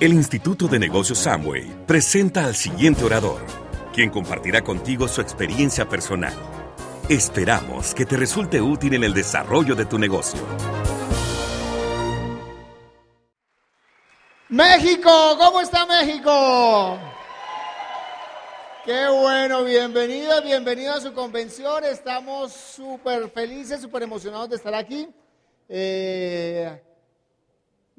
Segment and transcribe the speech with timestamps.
[0.00, 3.42] El Instituto de Negocios Samway presenta al siguiente orador,
[3.92, 6.32] quien compartirá contigo su experiencia personal.
[7.10, 10.40] Esperamos que te resulte útil en el desarrollo de tu negocio.
[14.48, 16.98] México, ¿cómo está México?
[18.86, 21.84] Qué bueno, bienvenidos, bienvenidos a su convención.
[21.84, 25.10] Estamos súper felices, súper emocionados de estar aquí.
[25.68, 26.80] Eh,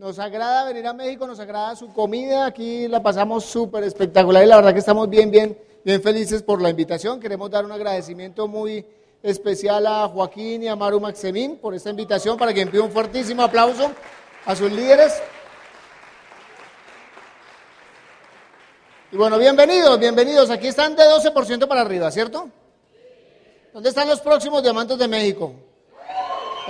[0.01, 4.47] nos agrada venir a México, nos agrada su comida, aquí la pasamos súper espectacular y
[4.47, 7.19] la verdad que estamos bien, bien, bien felices por la invitación.
[7.19, 8.83] Queremos dar un agradecimiento muy
[9.21, 13.43] especial a Joaquín y a Maru Maxemín por esta invitación para que envíe un fuertísimo
[13.43, 13.91] aplauso
[14.43, 15.21] a sus líderes.
[19.11, 20.49] Y bueno, bienvenidos, bienvenidos.
[20.49, 22.49] Aquí están de 12% para arriba, ¿cierto?
[23.71, 25.53] ¿Dónde están los próximos diamantes de México?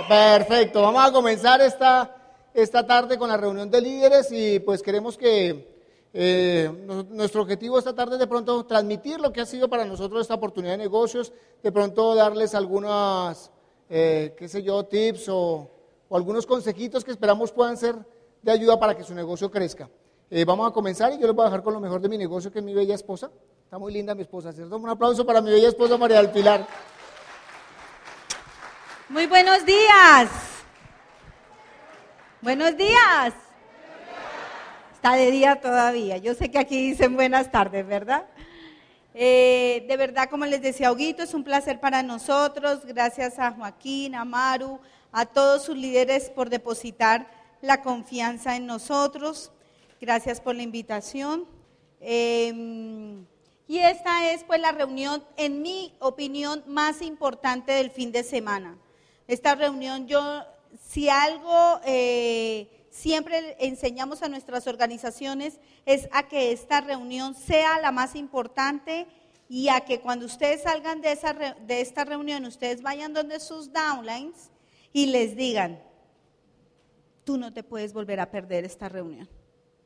[0.06, 2.18] Perfecto, vamos a comenzar esta
[2.54, 5.72] esta tarde con la reunión de líderes y pues queremos que
[6.14, 6.70] eh,
[7.10, 10.34] nuestro objetivo esta tarde es de pronto transmitir lo que ha sido para nosotros esta
[10.34, 13.50] oportunidad de negocios, de pronto darles algunas,
[13.88, 15.70] eh, qué sé yo, tips o,
[16.10, 17.96] algunos consejitos que esperamos puedan ser
[18.42, 19.88] de ayuda para que su negocio crezca.
[20.30, 22.18] Eh, vamos a comenzar y yo les voy a dejar con lo mejor de mi
[22.18, 23.30] negocio, que es mi bella esposa.
[23.64, 24.76] Está muy linda mi esposa, ¿cierto?
[24.76, 26.66] Un aplauso para mi bella esposa María del Pilar.
[29.08, 30.51] Muy buenos días.
[32.42, 33.34] Buenos días.
[34.92, 36.16] Está de día todavía.
[36.16, 38.26] Yo sé que aquí dicen buenas tardes, ¿verdad?
[39.14, 42.84] Eh, de verdad, como les decía Huguito, es un placer para nosotros.
[42.84, 44.80] Gracias a Joaquín, a Maru,
[45.12, 49.52] a todos sus líderes por depositar la confianza en nosotros.
[50.00, 51.46] Gracias por la invitación.
[52.00, 53.24] Em,
[53.68, 58.76] y esta es pues la reunión, en mi opinión, más importante del fin de semana.
[59.28, 60.42] Esta reunión yo
[60.80, 67.90] si algo eh, siempre enseñamos a nuestras organizaciones es a que esta reunión sea la
[67.90, 69.06] más importante
[69.48, 71.18] y a que cuando ustedes salgan de,
[71.66, 74.50] de esta reunión, ustedes vayan donde sus downlines
[74.92, 75.82] y les digan,
[77.24, 79.28] tú no te puedes volver a perder esta reunión.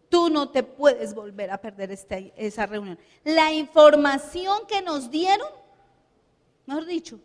[0.09, 2.99] Tú no te puedes volver a perder este, esa reunión.
[3.25, 5.49] La información que nos dieron,
[6.65, 7.19] mejor dicho,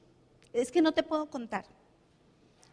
[0.52, 1.66] es que no te puedo contar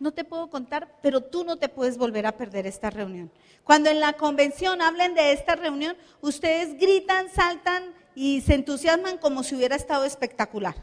[0.01, 3.31] no te puedo contar, pero tú no te puedes volver a perder esta reunión.
[3.65, 9.43] Cuando en la convención hablen de esta reunión, ustedes gritan, saltan y se entusiasman como
[9.43, 10.75] si hubiera estado espectacular.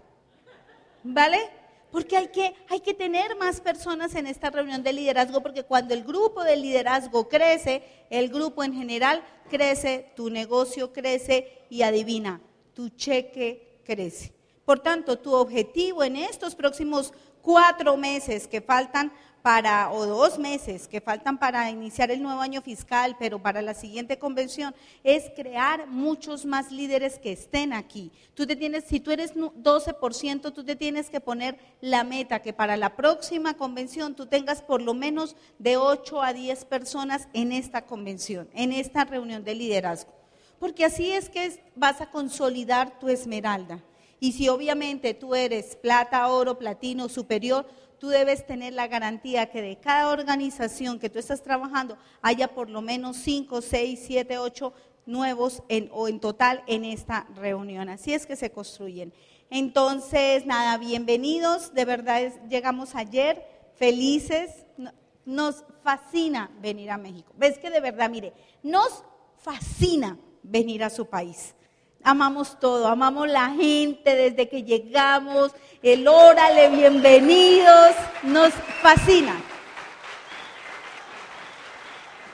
[1.03, 1.39] ¿Vale?
[1.91, 5.93] Porque hay que, hay que tener más personas en esta reunión de liderazgo, porque cuando
[5.93, 12.41] el grupo de liderazgo crece, el grupo en general crece, tu negocio crece y adivina,
[12.73, 14.33] tu cheque crece.
[14.65, 17.13] Por tanto, tu objetivo en estos próximos
[17.45, 19.11] cuatro meses que faltan
[19.43, 23.75] para, o dos meses que faltan para iniciar el nuevo año fiscal, pero para la
[23.75, 24.73] siguiente convención,
[25.03, 28.11] es crear muchos más líderes que estén aquí.
[28.33, 32.53] Tú te tienes, si tú eres 12%, tú te tienes que poner la meta que
[32.53, 37.51] para la próxima convención tú tengas por lo menos de 8 a 10 personas en
[37.51, 40.11] esta convención, en esta reunión de liderazgo.
[40.57, 43.83] Porque así es que vas a consolidar tu esmeralda.
[44.19, 47.65] Y si obviamente tú eres plata, oro, platino, superior,
[47.99, 52.69] tú debes tener la garantía que de cada organización que tú estás trabajando haya por
[52.69, 54.73] lo menos 5, 6, 7, 8
[55.05, 57.89] nuevos en, o en total en esta reunión.
[57.89, 59.13] Así es que se construyen.
[59.49, 61.73] Entonces, nada, bienvenidos.
[61.73, 63.45] De verdad, llegamos ayer
[63.75, 64.65] felices.
[65.25, 67.33] Nos fascina venir a México.
[67.37, 68.33] ¿Ves que de verdad, mire,
[68.63, 69.03] nos
[69.37, 71.55] fascina venir a su país?
[72.05, 75.51] Amamos todo, amamos la gente desde que llegamos,
[75.81, 79.35] el órale, bienvenidos, nos fascina.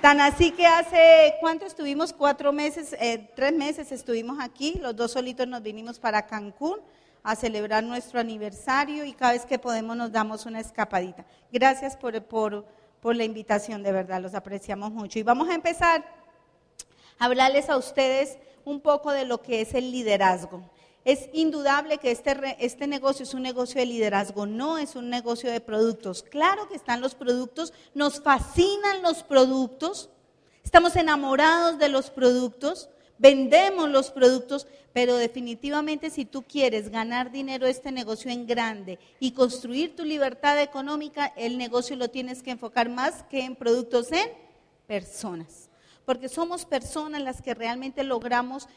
[0.02, 2.12] Tan así que hace, ¿cuánto estuvimos?
[2.12, 6.80] Cuatro meses, eh, tres meses estuvimos aquí, los dos solitos nos vinimos para Cancún
[7.24, 11.24] a celebrar nuestro aniversario y cada vez que podemos nos damos una escapadita.
[11.50, 12.66] Gracias por, por,
[13.00, 15.18] por la invitación, de verdad, los apreciamos mucho.
[15.18, 16.04] Y vamos a empezar
[17.20, 20.62] a hablarles a ustedes un poco de lo que es el liderazgo.
[21.04, 25.52] Es indudable que este, este negocio es un negocio de liderazgo, no es un negocio
[25.52, 26.22] de productos.
[26.22, 30.10] Claro que están los productos, nos fascinan los productos,
[30.64, 37.66] estamos enamorados de los productos, vendemos los productos, pero definitivamente si tú quieres ganar dinero
[37.66, 42.90] este negocio en grande y construir tu libertad económica, el negocio lo tienes que enfocar
[42.90, 44.30] más que en productos, en
[44.86, 45.61] personas
[46.06, 48.68] porque somos personas las que realmente logramos,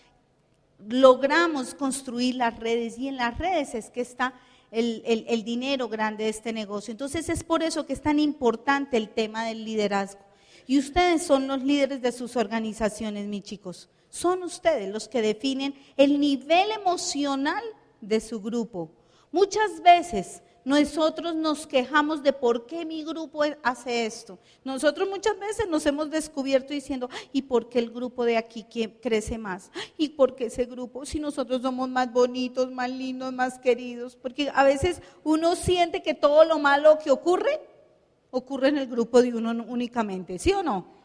[0.89, 4.35] logramos construir las redes y en las redes es que está
[4.71, 6.93] el, el dinero grande de este negocio.
[6.93, 10.21] Entonces es por eso que es tan importante el tema del liderazgo.
[10.67, 13.89] Y ustedes son los líderes de sus organizaciones, mis chicos.
[14.09, 17.63] Son ustedes los que definen el nivel emocional
[18.01, 18.91] de su grupo.
[19.33, 24.39] Muchas veces nosotros nos quejamos de por qué mi grupo hace esto.
[24.65, 28.65] Nosotros muchas veces nos hemos descubierto diciendo, ¿y por qué el grupo de aquí
[29.03, 29.71] crece más?
[29.99, 31.05] ¿Y por qué ese grupo?
[31.05, 34.17] Si nosotros somos más bonitos, más lindos, más queridos.
[34.17, 37.61] Porque a veces uno siente que todo lo malo que ocurre,
[38.31, 41.04] ocurre en el grupo de uno únicamente, ¿sí o no?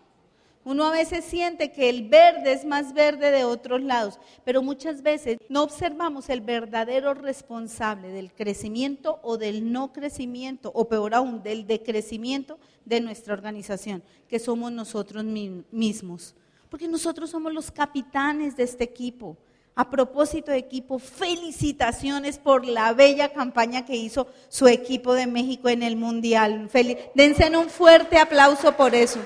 [0.69, 5.01] Uno a veces siente que el verde es más verde de otros lados, pero muchas
[5.01, 11.42] veces no observamos el verdadero responsable del crecimiento o del no crecimiento, o peor aún,
[11.42, 16.36] del decrecimiento de nuestra organización, que somos nosotros mismos.
[16.69, 19.38] Porque nosotros somos los capitanes de este equipo.
[19.74, 25.68] A propósito de equipo, felicitaciones por la bella campaña que hizo su equipo de México
[25.68, 26.69] en el Mundial.
[27.16, 29.19] Dense un fuerte aplauso por eso.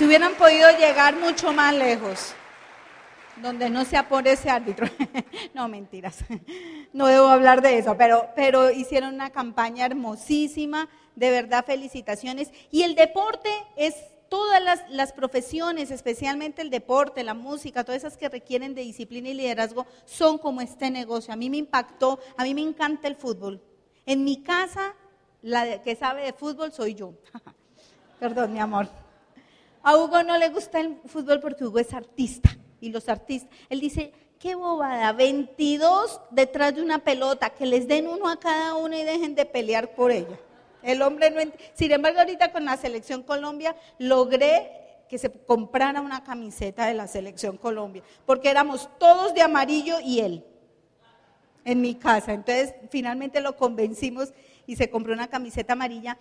[0.00, 2.32] Si hubieran podido llegar mucho más lejos,
[3.42, 4.86] donde no se apone ese árbitro.
[5.54, 6.24] no, mentiras.
[6.94, 10.88] No debo hablar de eso, pero, pero hicieron una campaña hermosísima.
[11.16, 12.50] De verdad, felicitaciones.
[12.70, 13.94] Y el deporte es
[14.30, 19.28] todas las, las, profesiones, especialmente el deporte, la música, todas esas que requieren de disciplina
[19.28, 21.34] y liderazgo, son como este negocio.
[21.34, 23.60] A mí me impactó, a mí me encanta el fútbol.
[24.06, 24.94] En mi casa,
[25.42, 27.12] la que sabe de fútbol soy yo.
[28.18, 28.88] Perdón, mi amor.
[29.82, 32.50] A Hugo no le gusta el fútbol porque Hugo es artista.
[32.80, 38.08] Y los artistas, él dice, qué bobada, 22 detrás de una pelota, que les den
[38.08, 40.38] uno a cada uno y dejen de pelear por ella.
[40.82, 41.40] El hombre no
[41.74, 44.80] Sin embargo, ahorita con la selección Colombia logré
[45.10, 50.20] que se comprara una camiseta de la selección Colombia, porque éramos todos de amarillo y
[50.20, 50.44] él
[51.64, 52.32] en mi casa.
[52.32, 54.32] Entonces, finalmente lo convencimos
[54.66, 56.16] y se compró una camiseta amarilla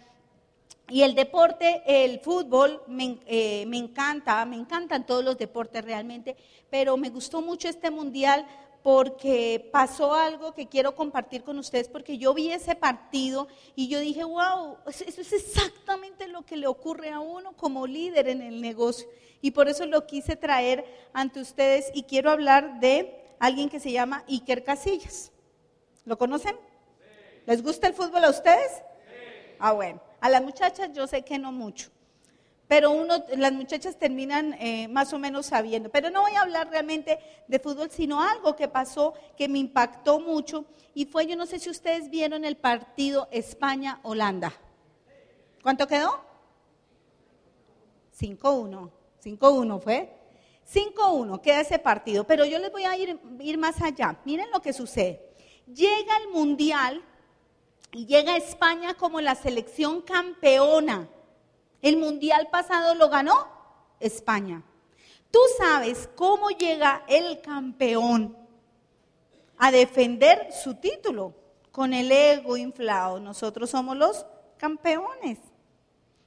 [0.90, 2.82] y el deporte, el fútbol,
[3.28, 6.36] eh, me, encanta, me encantan todos los deportes realmente,
[6.70, 8.46] pero me gustó mucho este mundial
[8.82, 14.00] porque pasó algo que quiero compartir con ustedes, porque yo vi ese partido y yo
[14.00, 18.62] dije, wow, eso es exactamente lo que le ocurre a uno como líder en el
[18.62, 19.08] negocio.
[19.42, 23.92] Y por eso lo quise traer ante ustedes y quiero hablar de alguien que se
[23.92, 25.32] llama Iker Casillas.
[26.06, 26.58] ¿Lo conocen?
[27.46, 28.82] ¿Les gusta el fútbol a ustedes?
[29.60, 30.09] Ah, bueno.
[30.22, 31.90] A las muchachas yo sé que no mucho,
[32.68, 32.94] pero
[33.36, 35.90] las muchachas terminan eh, más o menos sabiendo.
[35.90, 40.20] Pero no voy a hablar realmente de fútbol, sino algo que pasó que me impactó
[40.20, 44.54] mucho y fue, yo no sé si ustedes vieron el partido España-Holanda.
[45.64, 46.24] ¿Cuánto quedó?
[48.20, 48.92] 5-1.
[49.24, 50.16] 5-1 fue.
[50.72, 54.20] 5-1 queda ese partido, pero yo les voy a ir, ir más allá.
[54.26, 55.26] Miren lo que sucede.
[55.66, 57.04] Llega el Mundial
[57.92, 61.10] y llega a España como la selección campeona.
[61.82, 63.48] El mundial pasado lo ganó
[64.00, 64.64] España.
[65.32, 68.36] Tú sabes cómo llega el campeón
[69.58, 71.34] a defender su título
[71.72, 73.20] con el ego inflado.
[73.20, 74.26] Nosotros somos los
[74.58, 75.38] campeones.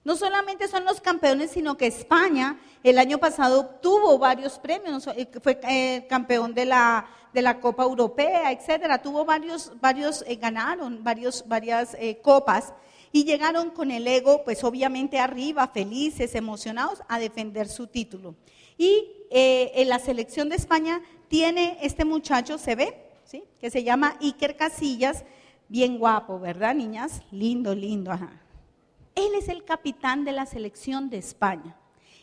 [0.04, 5.28] No solamente son los campeones, sino que España el año pasado obtuvo varios premios, eh,
[5.40, 9.00] fue eh, campeón de la, de la Copa Europea, etcétera.
[9.00, 12.74] Tuvo varios, varios eh, ganaron varios, varias copas
[13.12, 18.34] y llegaron con el ego, pues obviamente arriba, felices, emocionados, a defender su título.
[18.76, 23.44] Y en la selección de España tiene este muchacho, se ve, ¿sí?
[23.60, 25.24] que se llama Iker Casillas,
[25.68, 27.22] bien guapo, ¿verdad, niñas?
[27.30, 28.41] Lindo, lindo, ajá.
[29.14, 31.76] Él es el capitán de la selección de España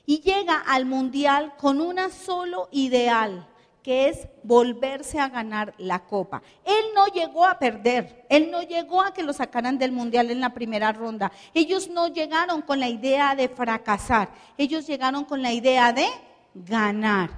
[0.05, 3.47] y llega al Mundial con una solo ideal,
[3.83, 6.41] que es volverse a ganar la copa.
[6.65, 10.41] Él no llegó a perder, él no llegó a que lo sacaran del Mundial en
[10.41, 11.31] la primera ronda.
[11.53, 16.07] Ellos no llegaron con la idea de fracasar, ellos llegaron con la idea de
[16.55, 17.29] ganar.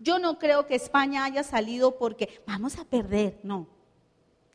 [0.00, 3.66] Yo no creo que España haya salido porque vamos a perder, no.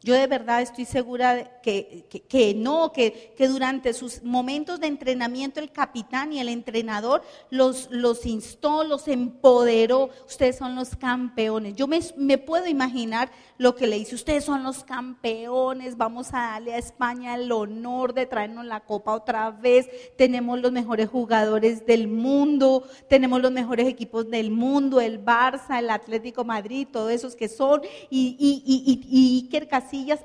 [0.01, 5.59] Yo de verdad estoy segura que, que, no, que, que, durante sus momentos de entrenamiento
[5.59, 10.09] el capitán y el entrenador los, los instó, los empoderó.
[10.25, 11.75] Ustedes son los campeones.
[11.75, 14.15] Yo me, puedo imaginar lo que le dice.
[14.15, 15.97] Ustedes son los campeones.
[15.97, 19.89] Vamos a darle a España el honor de traernos la copa otra vez.
[20.17, 22.87] Tenemos los mejores jugadores del mundo.
[23.09, 25.01] Tenemos los mejores equipos del mundo.
[25.01, 27.81] El Barça, el Atlético Madrid, todos esos que son.
[28.09, 29.67] Y, y, y, y, Iker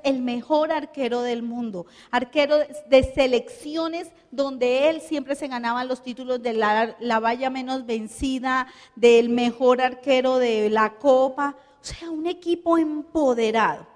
[0.03, 6.43] el mejor arquero del mundo, arquero de selecciones donde él siempre se ganaba los títulos
[6.43, 8.67] de la, la valla menos vencida,
[8.97, 13.87] del mejor arquero de la copa, o sea, un equipo empoderado.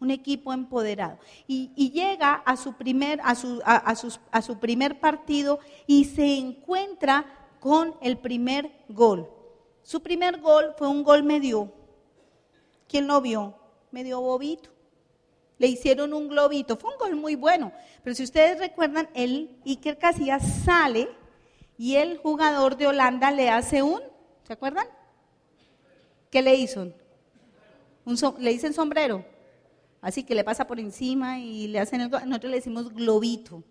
[0.00, 1.18] un equipo empoderado.
[1.48, 7.24] Y, llega a su, primer, a, su, a su primer partido y se encuentra
[7.58, 9.28] con el primer gol.
[9.82, 11.72] Su primer gol fue un gol medio.
[12.86, 13.54] ¿Quién lo vio?
[13.90, 14.70] Medio bobito.
[15.58, 16.76] Le hicieron un globito.
[16.76, 17.72] Fue un gol muy bueno.
[18.02, 21.08] Pero si ustedes recuerdan, el Iker Casillas sale
[21.76, 24.00] y el jugador de Holanda le hace un,
[24.44, 24.86] ¿se acuerdan?
[26.30, 26.92] ¿Qué le hizo?
[28.38, 29.24] Le dicen sombrero.
[30.00, 33.62] Así que le pasa por encima y le hacen el, nosotros le decimos globito.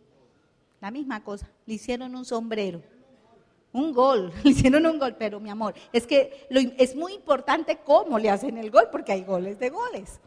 [0.79, 1.49] La misma cosa.
[1.65, 2.81] Le hicieron un sombrero.
[3.73, 8.17] Un gol, le hicieron un gol, pero mi amor, es que es muy importante cómo
[8.17, 10.19] le hacen el gol, porque hay goles de goles.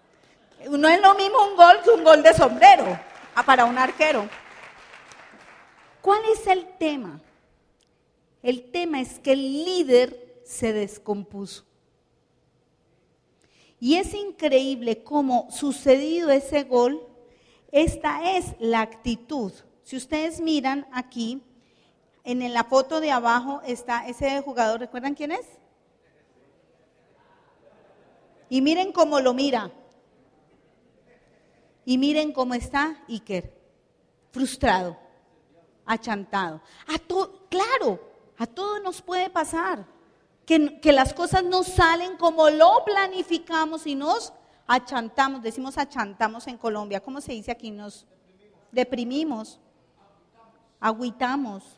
[0.69, 2.99] No es lo mismo un gol que un gol de sombrero
[3.35, 4.29] ah, para un arquero.
[6.03, 7.21] ¿Cuál es el tema?
[8.43, 11.65] El tema es que el líder se descompuso.
[13.79, 17.03] Y es increíble cómo sucedido ese gol,
[17.73, 19.53] esta es la actitud.
[19.83, 21.43] Si ustedes miran aquí,
[22.25, 25.47] en la foto de abajo está ese jugador, ¿recuerdan quién es?
[28.51, 29.71] Y miren cómo lo mira.
[31.91, 33.53] Y miren cómo está Iker,
[34.31, 34.97] frustrado,
[35.85, 36.61] achantado.
[36.87, 36.97] A
[37.49, 37.99] claro,
[38.39, 39.85] a todos nos puede pasar
[40.47, 44.33] que, que las cosas no salen como lo planificamos y nos
[44.69, 47.73] achantamos, decimos achantamos en Colombia, ¿cómo se dice aquí?
[47.73, 48.07] Nos
[48.71, 49.59] deprimimos,
[50.79, 51.77] agüitamos.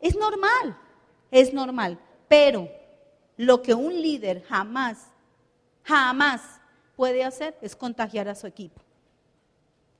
[0.00, 0.74] Es normal,
[1.30, 1.98] es normal,
[2.28, 2.66] pero
[3.36, 5.08] lo que un líder jamás,
[5.84, 6.40] jamás
[6.96, 8.85] puede hacer es contagiar a su equipo.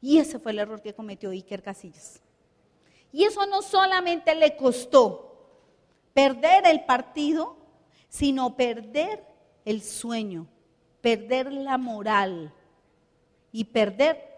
[0.00, 2.20] Y ese fue el error que cometió Iker Casillas.
[3.12, 5.26] Y eso no solamente le costó
[6.12, 7.56] perder el partido,
[8.08, 9.24] sino perder
[9.64, 10.46] el sueño,
[11.00, 12.52] perder la moral
[13.52, 14.36] y perder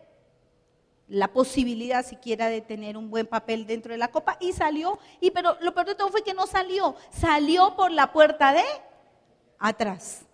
[1.09, 5.31] la posibilidad siquiera de tener un buen papel dentro de la copa y salió, y
[5.31, 8.65] pero lo peor de todo fue que no salió, salió por la puerta de
[9.59, 10.27] atrás.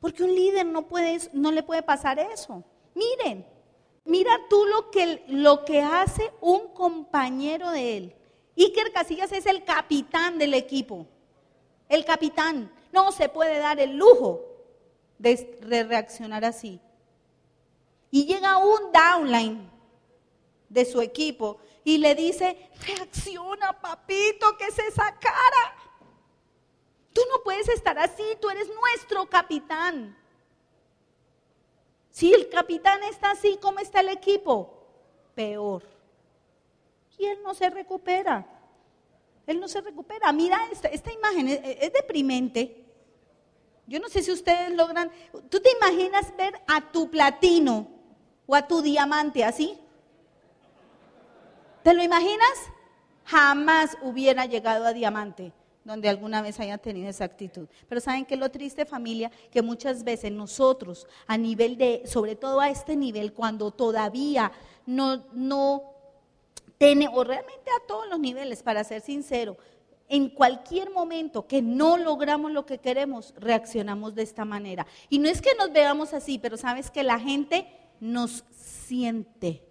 [0.00, 2.64] Porque un líder no, puede, no le puede pasar eso.
[2.94, 3.46] Miren,
[4.04, 8.16] mira tú lo que, lo que hace un compañero de él.
[8.56, 11.06] Iker Casillas es el capitán del equipo.
[11.88, 14.44] El capitán no se puede dar el lujo
[15.18, 16.80] de reaccionar así.
[18.10, 19.70] Y llega un downline
[20.68, 25.74] de su equipo y le dice, reacciona papito, que es esa cara.
[27.12, 30.16] Tú no puedes estar así, tú eres nuestro capitán.
[32.10, 34.86] Si el capitán está así, ¿cómo está el equipo?
[35.34, 35.82] Peor.
[37.18, 38.46] Y él no se recupera.
[39.46, 40.32] Él no se recupera.
[40.32, 42.84] Mira esta, imagen, es deprimente.
[43.86, 45.10] Yo no sé si ustedes logran,
[45.48, 47.88] ¿tú te imaginas ver a tu platino
[48.46, 49.78] o a tu diamante así?
[51.82, 52.58] ¿Te lo imaginas?
[53.24, 55.52] Jamás hubiera llegado a diamante
[55.90, 57.68] donde alguna vez haya tenido esa actitud.
[57.88, 59.30] Pero ¿saben qué es lo triste familia?
[59.50, 64.52] Que muchas veces nosotros a nivel de, sobre todo a este nivel, cuando todavía
[64.86, 65.82] no, no
[66.78, 69.56] tiene, o realmente a todos los niveles, para ser sincero,
[70.08, 74.86] en cualquier momento que no logramos lo que queremos, reaccionamos de esta manera.
[75.08, 77.66] Y no es que nos veamos así, pero sabes que la gente
[78.00, 79.69] nos siente.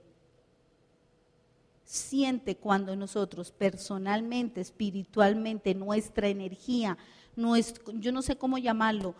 [1.92, 6.96] Siente cuando nosotros personalmente, espiritualmente, nuestra energía,
[7.36, 9.16] yo no sé cómo llamarlo,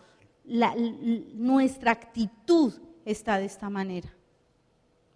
[1.34, 2.72] nuestra actitud
[3.04, 4.08] está de esta manera.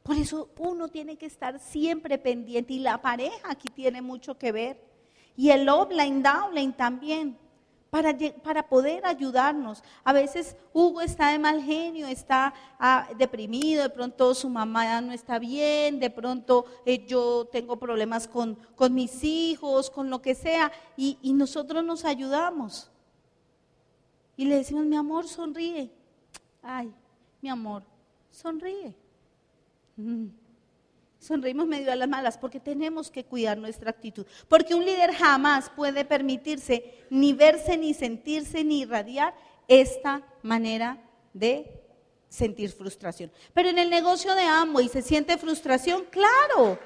[0.02, 4.50] Por eso uno tiene que estar siempre pendiente y la pareja aquí tiene mucho que
[4.50, 4.84] ver.
[5.36, 7.38] Y el downline también
[8.42, 9.84] para, poder ayudarnos.
[10.02, 15.12] A veces Hugo está de mal genio, está ah, deprimido, de pronto su mamá no
[15.12, 18.58] está bien, de pronto eh, yo tengo problemas con,
[18.90, 22.90] mis hijos, con lo que sea, y, nosotros nos ayudamos.
[24.36, 25.92] Y le decimos, mi amor, sonríe.
[26.62, 26.92] Ay,
[27.40, 27.84] mi amor,
[28.32, 28.92] sonríe.
[29.96, 30.26] Mm.
[31.24, 34.26] Sonreímos medio a las malas porque tenemos que cuidar nuestra actitud.
[34.46, 39.34] Porque un líder jamás puede permitirse ni verse, ni sentirse, ni irradiar
[39.66, 40.98] esta manera
[41.32, 41.80] de
[42.28, 43.32] sentir frustración.
[43.54, 44.42] Pero en el negocio de
[44.82, 46.78] y se siente frustración, claro.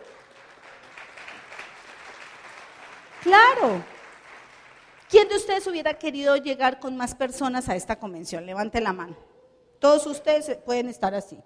[3.25, 3.83] Claro.
[5.11, 8.47] ¿Quién de ustedes hubiera querido llegar con más personas a esta convención?
[8.47, 9.16] Levante la mano.
[9.80, 11.40] Todos ustedes pueden estar así.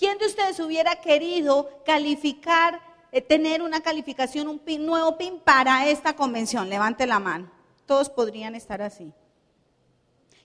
[0.00, 2.80] ¿Quién de ustedes hubiera querido calificar,
[3.12, 6.70] eh, tener una calificación, un nuevo PIN para esta convención?
[6.70, 7.50] Levante la mano.
[7.84, 9.12] Todos podrían estar así.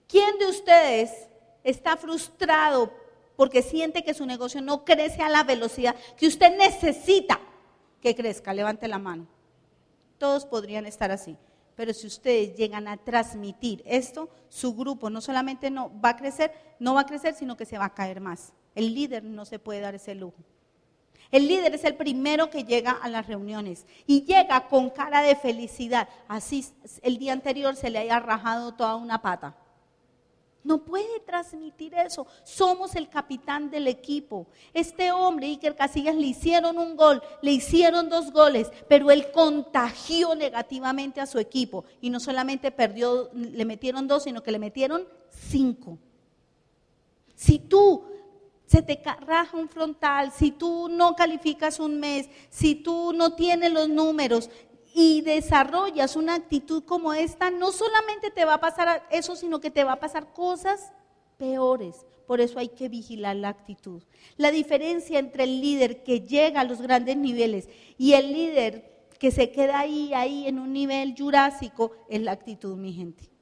[0.10, 1.30] ¿Quién de ustedes
[1.64, 2.92] está frustrado
[3.38, 7.40] porque siente que su negocio no crece a la velocidad que usted necesita
[8.02, 9.26] que crezca, levante la mano.
[10.18, 11.38] Todos podrían estar así.
[11.78, 16.52] Pero si ustedes llegan a transmitir esto, su grupo no solamente no va a crecer,
[16.78, 18.52] no va a crecer, sino que se va a caer más.
[18.76, 20.38] El líder no se puede dar ese lujo.
[21.32, 25.36] El líder es el primero que llega a las reuniones y llega con cara de
[25.36, 26.08] felicidad.
[26.28, 26.66] Así
[27.02, 29.56] el día anterior se le haya rajado toda una pata.
[30.64, 32.26] No puede transmitir eso.
[32.44, 34.48] Somos el capitán del equipo.
[34.74, 40.34] Este hombre, Iker Casillas, le hicieron un gol, le hicieron dos goles, pero él contagió
[40.34, 41.86] negativamente a su equipo.
[42.02, 46.00] Y no solamente perdió, le metieron dos, sino que le metieron cinco.
[47.36, 48.04] Si tú
[48.66, 53.72] se te raja un frontal, si tú no calificas un mes, si tú no tienes
[53.72, 54.50] los números,
[54.98, 59.70] y desarrollas una actitud como esta, no solamente te va a pasar eso, sino que
[59.70, 60.94] te va a pasar cosas
[61.38, 62.06] peores.
[62.26, 64.02] Por eso hay que vigilar la actitud.
[64.38, 67.68] La diferencia entre el líder que llega a los grandes niveles
[67.98, 72.78] y el líder que se queda ahí, ahí en un nivel jurásico, es la actitud,
[72.78, 73.35] mi gente.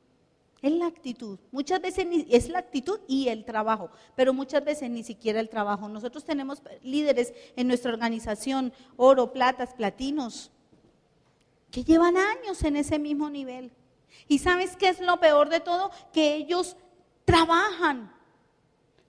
[0.64, 1.38] Es la actitud.
[1.52, 5.90] Muchas veces es la actitud y el trabajo, pero muchas veces ni siquiera el trabajo.
[5.90, 10.52] Nosotros tenemos líderes en nuestra organización, oro, platas, platinos,
[11.70, 13.74] que llevan años en ese mismo nivel.
[14.30, 15.92] ¿Y sabes qué es lo peor de todo?
[16.14, 16.78] Que ellos
[17.26, 18.13] trabajan.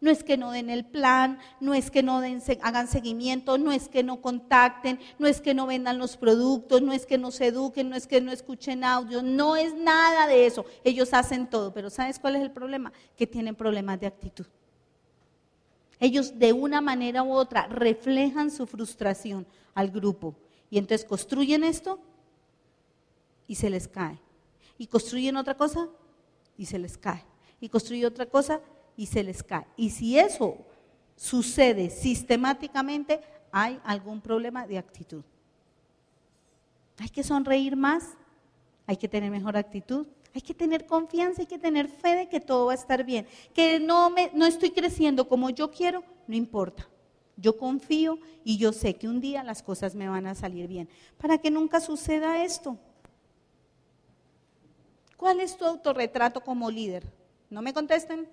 [0.00, 3.72] No es que no den el plan, no es que no den, hagan seguimiento, no
[3.72, 7.30] es que no contacten, no es que no vendan los productos, no es que no
[7.30, 10.66] se eduquen, no es que no escuchen audio, no es nada de eso.
[10.82, 12.92] Ellos hacen todo, pero ¿sabes cuál es el problema?
[13.16, 14.46] Que tienen problemas de actitud.
[16.00, 20.34] Ellos de una manera u otra reflejan su frustración al grupo
[20.68, 21.98] y entonces construyen esto
[23.46, 24.18] y se les cae.
[24.76, 25.88] Y construyen otra cosa
[26.58, 27.24] y se les cae.
[27.60, 28.60] Y construyen otra cosa
[28.96, 29.66] y se les cae.
[29.76, 30.58] Y si eso
[31.16, 33.20] sucede sistemáticamente,
[33.52, 35.22] hay algún problema de actitud.
[36.98, 38.16] Hay que sonreír más,
[38.86, 42.40] hay que tener mejor actitud, hay que tener confianza, hay que tener fe de que
[42.40, 43.26] todo va a estar bien.
[43.52, 46.88] Que no, me, no estoy creciendo como yo quiero, no importa.
[47.37, 50.88] Yo confío y yo sé que un día las cosas me van a salir bien.
[51.18, 52.78] Para que nunca suceda esto.
[55.16, 57.11] ¿Cuál es tu autorretrato como líder?
[57.50, 58.28] ¿No me contesten?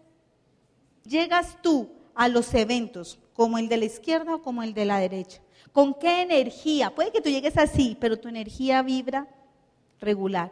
[1.05, 4.99] Llegas tú a los eventos como el de la izquierda o como el de la
[4.99, 5.41] derecha.
[5.71, 6.93] ¿Con qué energía?
[6.93, 9.27] Puede que tú llegues así, pero tu energía vibra
[9.99, 10.51] regular.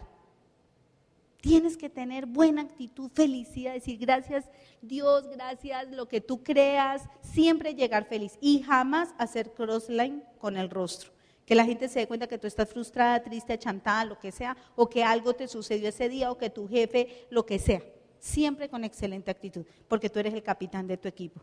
[1.41, 4.45] Tienes que tener buena actitud, felicidad, decir gracias
[4.81, 10.69] Dios, gracias, lo que tú creas, siempre llegar feliz y jamás hacer crossline con el
[10.69, 11.11] rostro
[11.49, 14.55] que la gente se dé cuenta que tú estás frustrada, triste, achantada, lo que sea,
[14.75, 17.81] o que algo te sucedió ese día, o que tu jefe, lo que sea.
[18.19, 21.41] Siempre con excelente actitud, porque tú eres el capitán de tu equipo.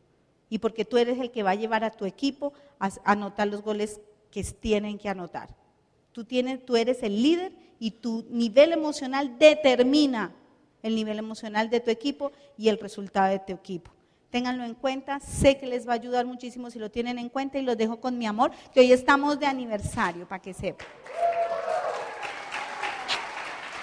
[0.48, 3.62] Y porque tú eres el que va a llevar a tu equipo a anotar los
[3.62, 5.48] goles que tienen que anotar.
[6.12, 10.32] Tú, tienes, tú eres el líder y tu nivel emocional determina
[10.82, 13.90] el nivel emocional de tu equipo y el resultado de tu equipo.
[14.30, 17.58] Ténganlo en cuenta, sé que les va a ayudar muchísimo si lo tienen en cuenta
[17.58, 20.86] y los dejo con mi amor, que hoy estamos de aniversario, para que sepan.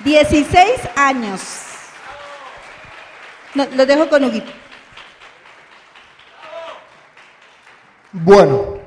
[0.03, 1.72] 16 años.
[3.55, 4.51] Los dejo con Huguito.
[8.11, 8.77] Bueno,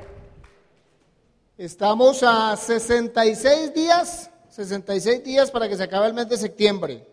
[1.57, 7.05] estamos a 66 días, 66 días para que se acabe el mes de septiembre.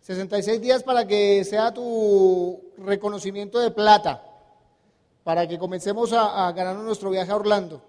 [0.00, 4.20] 66 días para que sea tu reconocimiento de plata,
[5.22, 7.80] para que comencemos a, ganar nuestro viaje a Orlando.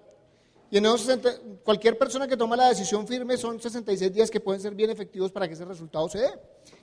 [0.74, 1.20] Y en esos
[1.64, 5.32] cualquier persona que toma la decisión firme son 66 días que pueden ser bien efectivos
[5.32, 6.32] para que ese resultado se dé.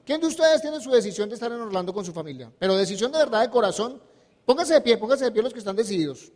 [0.07, 2.53] ¿Quién de ustedes tiene su decisión de estar en Orlando con su familia?
[2.57, 4.01] Pero decisión de verdad, de corazón.
[4.47, 6.31] Pónganse de pie, pónganse de pie los que están decididos.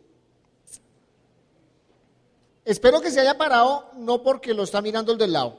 [2.65, 5.57] Espero que se haya parado, no porque lo está mirando el del lado.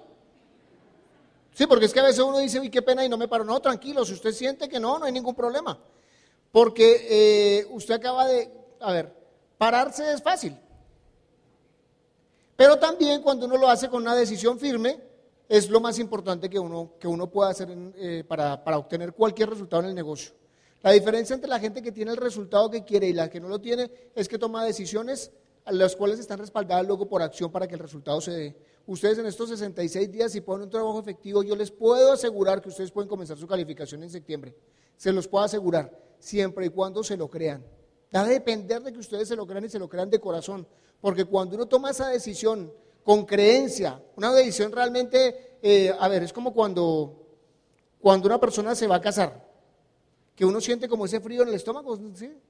[1.54, 3.42] Sí, porque es que a veces uno dice, uy, qué pena y no me paro.
[3.42, 5.78] No, tranquilo, si usted siente que no, no hay ningún problema.
[6.52, 9.14] Porque eh, usted acaba de, a ver,
[9.56, 10.58] pararse es fácil.
[12.56, 14.98] Pero también cuando uno lo hace con una decisión firme,
[15.48, 19.50] es lo más importante que uno, que uno pueda hacer eh, para, para obtener cualquier
[19.50, 20.32] resultado en el negocio.
[20.82, 23.48] La diferencia entre la gente que tiene el resultado que quiere y la que no
[23.48, 25.30] lo tiene es que toma decisiones
[25.64, 29.18] a las cuales están respaldadas luego por acción para que el resultado se dé ustedes
[29.18, 32.90] en estos 66 días, si ponen un trabajo efectivo, yo les puedo asegurar que ustedes
[32.90, 34.54] pueden comenzar su calificación en septiembre.
[34.96, 37.64] Se los puedo asegurar, siempre y cuando se lo crean.
[38.16, 40.66] Va a depender de que ustedes se lo crean y se lo crean de corazón.
[41.02, 42.72] Porque cuando uno toma esa decisión
[43.04, 47.26] con creencia, una decisión realmente, eh, a ver, es como cuando,
[48.00, 49.44] cuando una persona se va a casar.
[50.34, 51.98] que uno siente como ese frío en el estómago,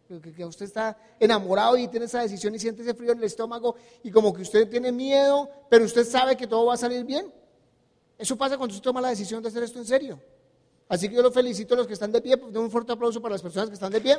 [0.09, 3.77] que, usted está enamorado y tiene esa decisión y siente ese frío en el estómago
[4.03, 7.33] y como que usted tiene miedo, pero usted sabe que todo va a salir bien.
[8.19, 10.21] Eso pasa cuando usted toma la decisión de hacer esto en serio.
[10.89, 13.21] Así que yo los felicito a los que están de pie, pues, un fuerte aplauso
[13.23, 14.19] para las personas que están de pie.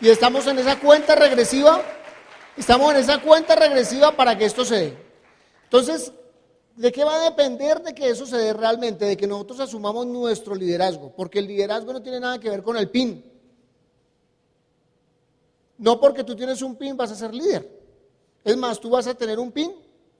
[0.00, 1.80] Y estamos en esa cuenta regresiva,
[2.56, 4.96] estamos en esa cuenta regresiva para que esto se dé.
[5.64, 6.12] Entonces,
[6.76, 9.06] ¿De qué va a depender de que eso se dé realmente?
[9.06, 12.76] De que nosotros asumamos nuestro liderazgo, porque el liderazgo no tiene nada que ver con
[12.76, 13.24] el PIN.
[15.78, 17.66] No porque tú tienes un PIN vas a ser líder.
[18.44, 19.74] Es más, tú vas a tener un PIN,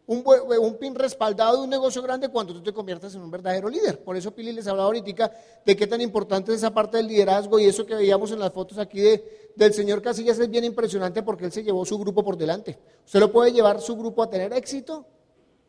[0.07, 4.03] un, PIN respaldado de un negocio grande cuando tú te conviertas en un verdadero líder.
[4.03, 5.33] Por eso Pili les hablaba ahorita
[5.65, 8.53] de qué tan importante es esa parte del liderazgo y eso que veíamos en las
[8.53, 12.25] fotos aquí de, del señor Casillas es bien impresionante porque él se llevó su grupo
[12.25, 12.79] por delante.
[13.05, 15.05] Usted lo puede llevar su grupo a tener éxito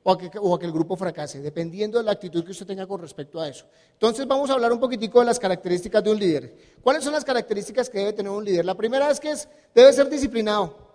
[0.04, 0.12] o
[0.54, 3.50] a, que, el grupo fracase, dependiendo de la actitud que usted tenga con respecto a
[3.50, 3.66] eso.
[3.92, 6.56] Entonces vamos a hablar un poquitico de las características de un líder.
[6.82, 8.64] ¿Cuáles son las características que debe tener un líder?
[8.64, 10.87] La primera es que es, debe ser disciplinado.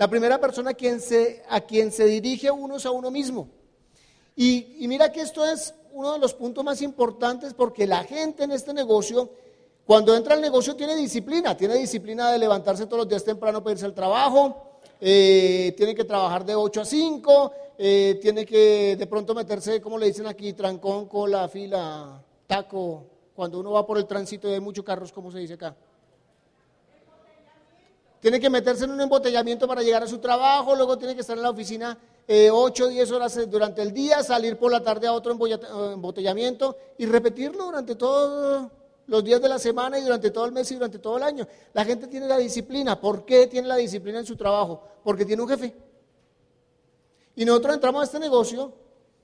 [0.00, 3.50] La primera persona a quien se, a quien se dirige uno es a uno mismo.
[4.34, 8.52] Y, mira que esto es uno de los puntos más importantes porque la gente en
[8.52, 9.28] este negocio,
[9.84, 11.54] cuando entra al negocio, tiene disciplina.
[11.54, 16.04] Tiene disciplina de levantarse todos los días temprano para irse al trabajo, eh, tiene que
[16.04, 20.54] trabajar de 8 a 5, eh, tiene que de pronto meterse, como le dicen aquí,
[20.54, 25.30] trancón, cola, fila, taco, cuando uno va por el tránsito y hay muchos carros, ¿cómo
[25.30, 25.76] se dice acá?
[28.20, 31.36] Tiene que meterse en un embotellamiento para llegar a su trabajo, luego tiene que estar
[31.36, 31.96] en la oficina
[32.28, 36.76] eh, 8 o 10 horas durante el día, salir por la tarde a otro embotellamiento
[36.98, 38.70] y repetirlo durante todo
[39.06, 41.46] los días de la semana y durante todo el mes y durante todo el año.
[41.72, 43.00] La gente tiene la disciplina.
[43.00, 44.82] ¿Por qué tiene la disciplina en su trabajo?
[45.02, 45.74] Porque tiene un jefe.
[47.34, 48.72] Y nosotros entramos a este negocio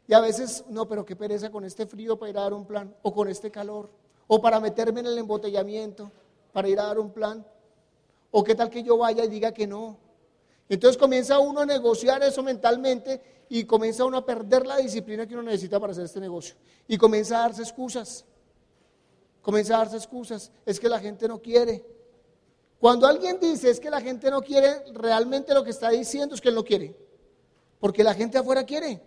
[0.08, 2.64] y a veces, no, pero qué pereza con este frío para ir a dar un
[2.64, 3.90] plan, o con este calor,
[4.26, 6.10] o para meterme en el embotellamiento,
[6.52, 7.46] para ir a dar un plan,
[8.38, 9.96] o qué tal que yo vaya y diga que no.
[10.68, 15.34] Entonces comienza uno a negociar eso mentalmente y comienza uno a perder la disciplina que
[15.34, 16.54] uno necesita para hacer este negocio.
[16.86, 18.24] Y comienza a darse excusas
[19.46, 21.84] comienza a darse excusas, es que la gente no quiere.
[22.80, 26.40] Cuando alguien dice es que la gente no quiere, realmente lo que está diciendo es
[26.40, 26.96] que él no quiere.
[27.78, 29.00] Porque la gente afuera quiere.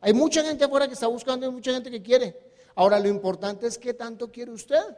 [0.00, 2.34] Hay mucha gente afuera que está buscando y mucha gente que quiere.
[2.74, 4.96] Ahora lo importante es qué tanto quiere usted.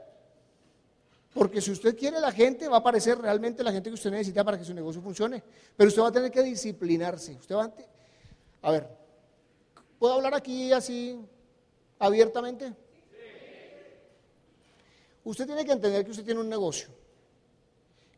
[1.34, 4.44] Porque si usted quiere la gente, va a aparecer realmente la gente que usted necesita
[4.44, 5.42] para que su negocio funcione.
[5.76, 7.34] Pero usted va a tener que disciplinarse.
[7.34, 7.72] Usted va a,
[8.62, 8.88] a ver,
[9.98, 11.18] ¿puedo hablar aquí así
[11.98, 12.74] abiertamente?
[15.24, 16.88] Usted tiene que entender que usted tiene un negocio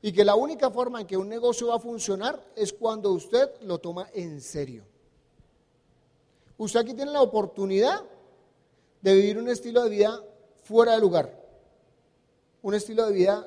[0.02, 3.50] y que la única forma en que un negocio va a funcionar es cuando usted
[3.62, 4.84] lo toma en serio.
[6.56, 8.04] Usted aquí tiene la oportunidad
[9.00, 10.22] de vivir un estilo de vida
[10.62, 11.39] fuera de lugar,
[12.62, 13.46] un estilo de vida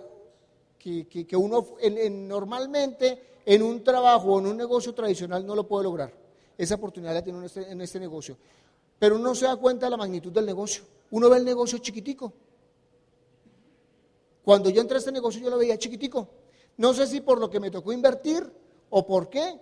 [0.77, 1.65] que, uno
[2.11, 6.13] normalmente en un trabajo o en un negocio tradicional no lo puede lograr.
[6.57, 8.37] Esa oportunidad la tiene en este, en este negocio.
[8.99, 10.83] Pero uno se da cuenta de la magnitud del negocio.
[11.11, 12.33] Uno ve el negocio chiquitico
[14.43, 16.27] cuando yo entré a este negocio yo lo veía chiquitico.
[16.77, 18.43] No sé si por lo que me tocó invertir
[18.89, 19.57] o por qué.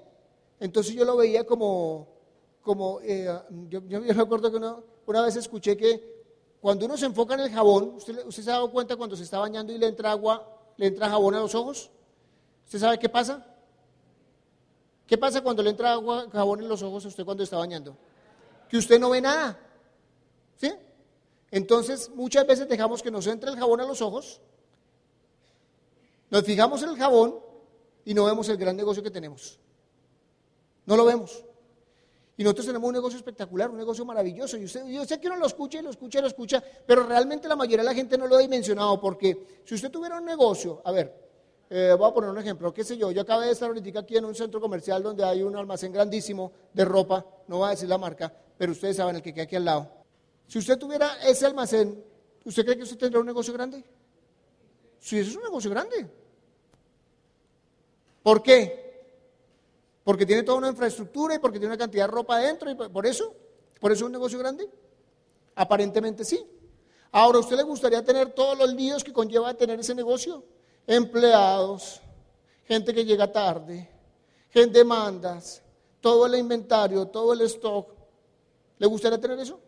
[0.60, 2.08] Entonces yo lo veía como,
[2.62, 3.30] como eh,
[3.70, 6.21] yo, me acuerdo que una, vez escuché que
[6.62, 9.24] cuando uno se enfoca en el jabón, ¿usted, ¿usted se ha dado cuenta cuando se
[9.24, 10.48] está bañando y le entra agua,
[10.78, 11.90] le entra jabón a los ojos?
[12.66, 13.46] ¿Usted sabe qué pasa?
[15.08, 17.98] ¿Qué pasa cuando le entra agua, jabón en los ojos a usted cuando está bañando?
[18.70, 19.60] Que usted no ve nada.
[20.56, 20.72] ¿Sí?
[21.50, 24.40] Entonces, muchas veces dejamos que nos entre el jabón a los ojos
[26.32, 27.36] nos fijamos en el jabón
[28.06, 29.60] y no vemos el gran negocio que tenemos.
[30.86, 31.44] No lo vemos.
[32.38, 34.58] Y nosotros tenemos un negocio espectacular, un negocio maravilloso.
[34.58, 37.06] Y usted, yo sé que uno lo escucha y lo escucha y lo escucha, pero
[37.06, 39.00] realmente la mayoría de la gente no lo ha dimensionado.
[39.00, 41.14] Porque si usted tuviera un negocio, a ver,
[41.70, 44.18] eh, voy a poner un ejemplo, qué sé yo, yo acabé de estar ahorita aquí
[44.18, 47.88] en un centro comercial donde hay un almacén grandísimo de ropa, no voy a decir
[47.88, 49.90] la marca, pero ustedes saben el que queda aquí al lado.
[50.48, 52.04] Si usted tuviera ese almacén,
[52.44, 53.86] ¿usted cree que usted tendrá un negocio grande?
[55.00, 56.10] Sí, eso es un negocio grande.
[58.22, 58.81] ¿Por qué?
[60.04, 63.06] Porque tiene toda una infraestructura y porque tiene una cantidad de ropa adentro y por
[63.06, 63.36] eso,
[63.80, 64.70] por eso es un negocio grande.
[65.56, 66.44] Aparentemente sí.
[67.12, 70.44] Ahora, ¿a usted le gustaría tener todos los líos que conlleva tener ese negocio?
[70.88, 72.02] Empleados,
[72.66, 73.90] gente que llega tarde,
[74.50, 75.62] gente demandas,
[76.00, 77.94] todo el inventario, todo el stock.
[78.80, 79.60] ¿Le gustaría tener eso?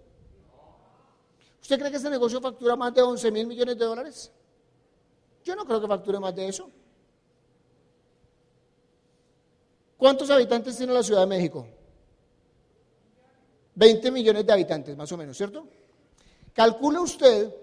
[1.62, 4.32] ¿Usted cree que ese negocio factura más de 11 mil millones de dólares?
[5.44, 6.70] Yo no creo que facture más de eso.
[10.04, 11.66] ¿Cuántos habitantes tiene la Ciudad de México?
[13.76, 15.66] 20 millones de habitantes, más o menos, ¿cierto?
[16.52, 17.56] Calcule usted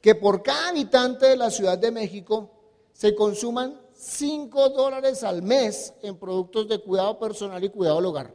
[0.00, 2.50] que por cada habitante de la Ciudad de México
[2.94, 8.34] se consuman 5 dólares al mes en productos de cuidado personal y cuidado del hogar,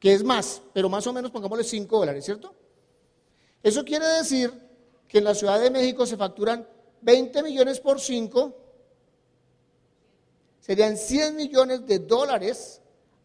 [0.00, 2.54] que es más, pero más o menos pongámosle 5 dólares, ¿cierto?
[3.62, 4.50] Eso quiere decir
[5.06, 6.66] que en la Ciudad de México se facturan
[7.02, 8.67] 20 millones por 5,
[10.68, 12.82] serían 100 millones de dólares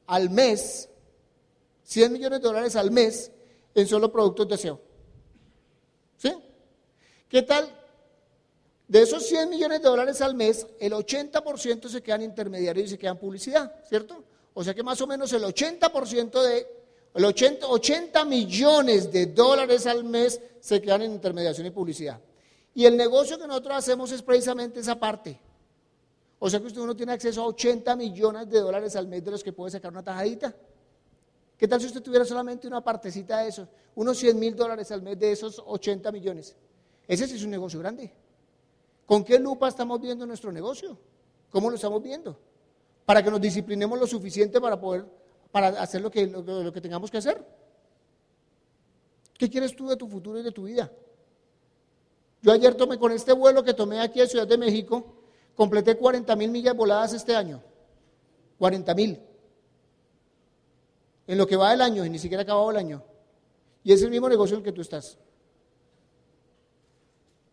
[0.07, 0.87] al mes,
[1.83, 3.33] 100 millones de dólares al mes
[3.75, 4.79] en solo productos de aseo.
[6.17, 6.33] ¿Sí?
[7.27, 7.69] ¿Qué tal?
[8.87, 12.97] De esos 100 millones de dólares al mes, el 80% se quedan intermediarios y se
[12.97, 14.23] quedan publicidad, ¿cierto?
[14.53, 16.65] O sea que más o menos el 80% de,
[17.13, 22.21] el 80, 80 millones de dólares al mes se quedan en intermediación y publicidad.
[22.73, 25.41] Y el negocio que nosotros hacemos es precisamente esa parte.
[26.45, 29.31] O sea que usted uno tiene acceso a 80 millones de dólares al mes de
[29.31, 30.53] los que puede sacar una tajadita.
[31.57, 33.69] ¿Qué tal si usted tuviera solamente una partecita de eso?
[33.95, 36.53] Unos 100 mil dólares al mes de esos 80 millones.
[37.07, 38.11] Ese sí es un negocio grande.
[39.05, 40.97] ¿Con qué lupa estamos viendo nuestro negocio?
[41.49, 42.37] ¿Cómo lo estamos viendo?
[43.05, 45.05] Para que nos disciplinemos lo suficiente para poder
[45.49, 47.41] para hacer lo que, lo, que tengamos que hacer.
[49.37, 50.91] ¿Qué quieres tú de tu futuro y de tu vida?
[52.41, 55.22] Yo ayer tomé con este vuelo que tomé aquí a Ciudad de México,
[55.55, 57.61] completé 40 mil millas voladas este año.
[58.59, 59.19] 40 mil.
[61.27, 63.03] En lo que va del año y ni siquiera ha acabado el año.
[63.83, 65.17] Y es el mismo negocio en el que tú estás.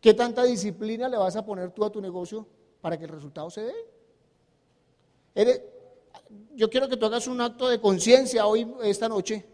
[0.01, 2.47] ¿Qué tanta disciplina le vas a poner tú a tu negocio
[2.81, 3.75] para que el resultado se dé?
[6.55, 9.45] yo quiero que tú hagas un acto de conciencia hoy, esta noche.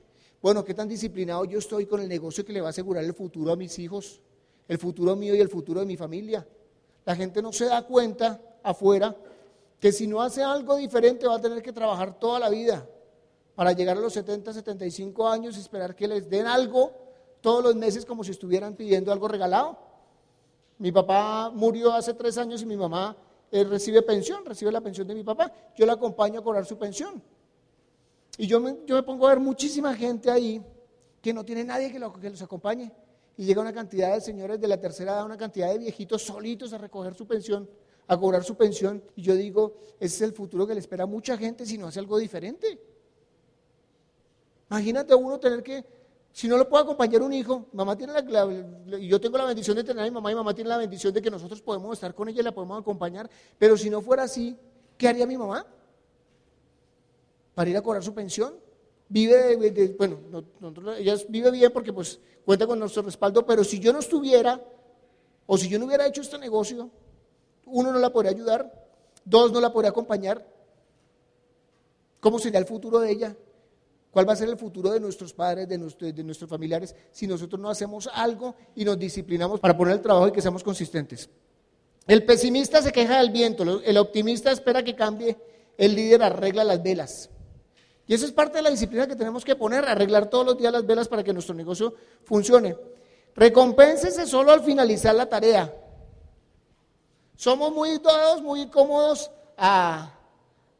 [0.42, 3.14] Bueno, ¿qué tan disciplinado yo estoy con el negocio que le va a asegurar el
[3.14, 4.20] futuro a mis hijos,
[4.66, 6.46] el futuro mío y el futuro de mi familia?
[7.06, 9.16] La gente no se da cuenta afuera
[9.80, 12.86] que si no hace algo diferente va a tener que trabajar toda la vida
[13.54, 16.92] para llegar a los 70, 75 años y esperar que les den algo
[17.40, 19.78] todos los meses como si estuvieran pidiendo algo regalado.
[20.78, 23.16] Mi papá murió hace tres años y mi mamá
[23.52, 25.52] eh, recibe pensión, recibe la pensión de mi papá.
[25.76, 27.22] Yo la acompaño a cobrar su pensión.
[28.36, 30.60] Y yo me, yo me pongo a ver muchísima gente ahí
[31.22, 32.92] que no tiene nadie que, que los acompañe.
[33.36, 36.72] Y llega una cantidad de señores de la tercera edad, una cantidad de viejitos solitos
[36.72, 37.68] a recoger su pensión,
[38.06, 39.02] a cobrar su pensión.
[39.14, 41.86] Y yo digo, ese es el futuro que le espera a mucha gente si no
[41.86, 42.78] hace algo diferente.
[44.70, 45.84] Imagínate uno tener que
[46.36, 48.46] si no lo puede acompañar un hijo, mamá tiene la,
[48.98, 51.14] y yo tengo la bendición de tener a mi mamá y mamá tiene la bendición
[51.14, 54.24] de que nosotros podemos estar con ella y la podemos acompañar, pero si no fuera
[54.24, 54.54] así,
[54.98, 55.66] ¿qué haría mi mamá?
[57.54, 58.54] Para ir a cobrar su pensión.
[59.08, 60.18] Vive, bueno,
[60.98, 64.60] ella vive bien porque pues cuenta con nuestro respaldo, pero si yo no estuviera,
[65.46, 66.90] o si yo no hubiera hecho este negocio,
[67.66, 68.88] uno no la podría ayudar,
[69.24, 70.44] dos no la podría acompañar.
[72.20, 73.36] ¿Cómo sería el futuro de ella?
[74.10, 75.76] ¿Cuál va a ser el futuro de nuestros padres, de,
[76.24, 80.32] nuestros familiares, si nosotros no hacemos algo y nos disciplinamos para poner el trabajo y
[80.32, 81.28] que seamos consistentes?
[82.06, 85.36] El pesimista se queja del viento, el optimista espera que cambie,
[85.76, 87.30] el líder arregla las velas.
[88.06, 90.72] Y eso es parte de la disciplina que tenemos que poner, arreglar todos los días
[90.72, 92.76] las velas para que nuestro negocio funcione.
[93.34, 95.74] Recompénsese solo al finalizar la tarea.
[97.34, 100.16] Somos muy todos muy cómodos a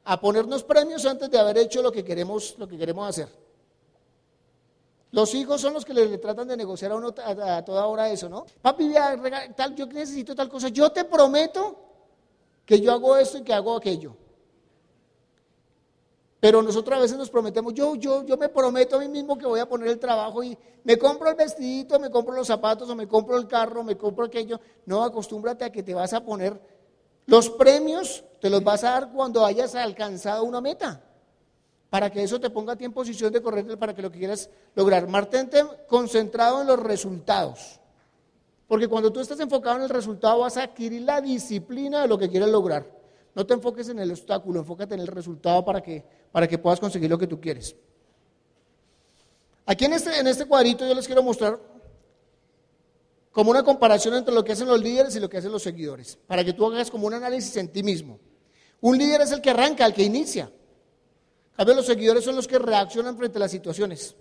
[0.07, 3.29] a ponernos premios antes de haber hecho lo que queremos, lo que queremos hacer.
[5.11, 8.29] Los hijos son los que le, tratan de negociar a uno a, toda hora eso,
[8.29, 8.47] ¿no?
[8.63, 8.95] Papi,
[9.57, 10.69] tal, yo necesito tal cosa.
[10.69, 11.77] Yo te prometo
[12.65, 14.17] que yo hago esto y que hago aquello.
[16.47, 19.47] Pero nosotros a veces nos prometemos, yo, yo, yo me prometo a mí mismo que
[19.47, 22.95] voy a poner el trabajo y me compro el vestidito, me compro los zapatos o
[22.95, 24.61] me compro el carro, me compro aquello.
[24.85, 26.57] No, acostúmbrate a que te vas a poner
[27.27, 31.03] los premios te los vas a dar cuando hayas alcanzado una meta,
[31.91, 34.21] para que eso te ponga a ti en posición de correr para que lo que
[34.21, 35.09] quieras lograr.
[35.09, 37.81] Mantente concentrado en los resultados,
[38.69, 42.17] porque cuando tú estás enfocado en el resultado vas a adquirir la disciplina de lo
[42.17, 42.95] que quieres lograr.
[43.37, 46.03] No te enfoques en el obstáculo, enfócate en el resultado para que,
[46.37, 47.75] para que puedas conseguir lo que tú quieres.
[49.65, 51.59] Aquí en este, en este cuadrito yo les quiero mostrar
[53.33, 56.19] como una comparación entre lo que hacen los líderes y lo que hacen los seguidores,
[56.27, 58.21] para que tú hagas como un análisis en ti mismo.
[58.83, 60.53] Un líder es el que arranca, el que inicia.
[61.57, 64.15] A los seguidores son los que reaccionan frente a las situaciones.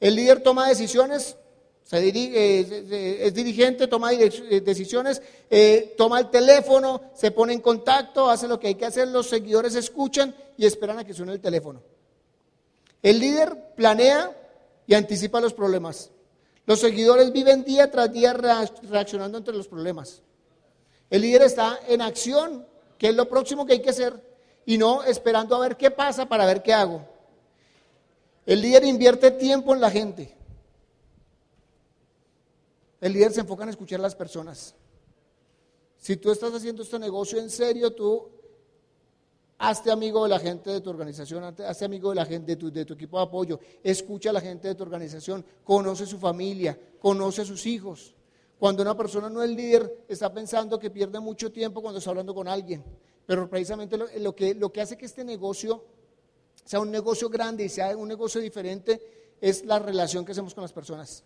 [0.00, 1.36] El líder toma decisiones,
[1.82, 7.60] se dirige, eh, es dirigente, toma eh, decisiones, eh, toma el teléfono, se pone en
[7.60, 11.32] contacto, hace lo que hay que hacer, los seguidores escuchan y esperan a que suene
[11.32, 11.82] el teléfono.
[13.02, 14.30] El líder planea
[14.86, 16.10] y anticipa los problemas.
[16.66, 20.22] Los seguidores viven día tras día reaccionando entre los problemas.
[21.10, 22.66] El líder está en acción,
[22.98, 24.14] que es lo próximo que hay que hacer,
[24.64, 27.04] y no esperando a ver qué pasa para ver qué hago.
[28.46, 30.36] El líder invierte tiempo en la gente.
[33.00, 34.74] El líder se enfoca en escuchar a las personas.
[35.96, 38.28] Si tú estás haciendo este negocio en serio, tú
[39.58, 42.94] hazte amigo de la gente de tu organización, hazte amigo de la gente de tu,
[42.94, 47.44] equipo de apoyo, escucha a la gente de tu organización, conoce su familia, conoce a
[47.44, 48.14] sus hijos.
[48.58, 52.34] Cuando una persona no es líder, está pensando que pierde mucho tiempo cuando está hablando
[52.34, 52.84] con alguien.
[53.26, 55.84] Pero precisamente lo que hace que este negocio
[56.64, 60.62] sea un negocio grande y sea un negocio diferente es la relación que hacemos con
[60.62, 61.24] las personas.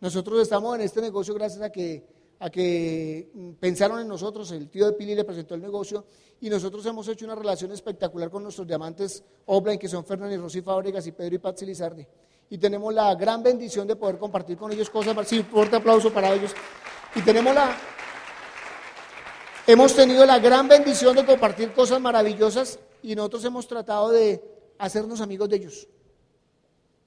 [0.00, 2.04] Nosotros estamos en este negocio gracias a que
[2.40, 6.04] a que mm, pensaron en nosotros, el tío de Pili le presentó el negocio
[6.40, 10.38] y nosotros hemos hecho una relación espectacular con nuestros diamantes Oblain, que son Fernando y
[10.38, 12.06] Rosy Fábregas y Pedro y Patsy Lizardi.
[12.50, 16.32] Y tenemos la gran bendición de poder compartir con ellos cosas, sí, fuerte aplauso para
[16.32, 16.52] ellos.
[17.14, 17.76] Y tenemos la,
[19.66, 24.42] hemos tenido la gran bendición de compartir cosas maravillosas y nosotros hemos tratado de
[24.78, 25.88] hacernos amigos de ellos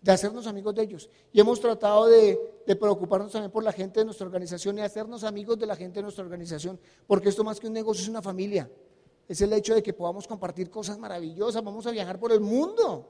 [0.02, 1.10] de hacernos amigos de ellos.
[1.32, 2.40] Y hemos tratado de,
[2.80, 6.04] preocuparnos también por la gente de nuestra organización y hacernos amigos de la gente de
[6.04, 8.70] nuestra organización, porque esto más que un negocio es una familia.
[9.28, 13.08] Es el hecho de que podamos compartir cosas maravillosas, vamos a viajar por el mundo.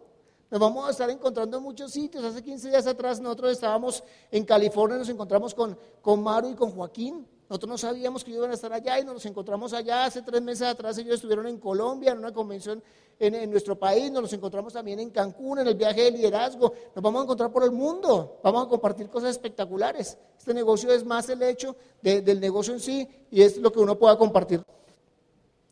[0.52, 2.24] Nos vamos a estar encontrando en muchos sitios.
[2.26, 6.72] Hace 15 días atrás nosotros estábamos en California, nos encontramos con, con Maru y con
[6.72, 7.26] Joaquín.
[7.52, 10.06] Nosotros no sabíamos que iban a estar allá y nos encontramos allá.
[10.06, 12.82] Hace tres meses atrás ellos estuvieron en Colombia en una convención
[13.20, 14.10] en, nuestro país.
[14.10, 16.72] Nos los encontramos también en Cancún en el viaje de liderazgo.
[16.96, 18.40] Nos vamos a encontrar por el mundo.
[18.42, 20.18] Vamos a compartir cosas espectaculares.
[20.40, 24.00] Este negocio es más el hecho del negocio en sí y es lo que uno
[24.00, 24.64] pueda compartir.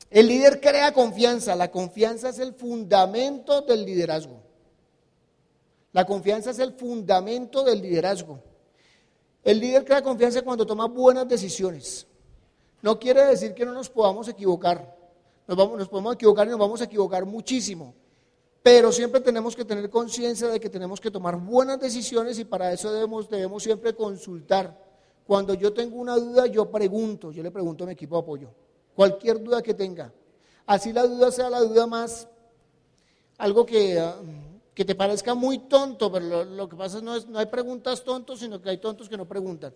[0.10, 1.56] El líder crea confianza.
[1.56, 4.42] La confianza es el fundamento del liderazgo.
[5.94, 8.49] La confianza es el fundamento del liderazgo.
[9.44, 12.06] El líder crea confianza cuando toma buenas decisiones.
[12.82, 14.98] No quiere decir que no nos podamos equivocar.
[15.48, 17.94] Nos, vamos, podemos equivocar y nos vamos a equivocar muchísimo.
[18.62, 22.72] Pero siempre tenemos que tener conciencia de que tenemos que tomar buenas decisiones y para
[22.74, 24.78] eso debemos, debemos siempre consultar.
[25.26, 28.50] Cuando yo tengo una duda, yo pregunto, yo le pregunto a mi equipo de apoyo,
[28.96, 30.12] cualquier duda que tenga.
[30.66, 32.28] Así la duda sea la duda más,
[33.38, 34.20] algo que, ah,
[34.80, 38.02] que te parezca muy tonto, pero lo, que pasa es no, es no hay preguntas
[38.02, 39.74] tontos, sino que hay tontos que no preguntan.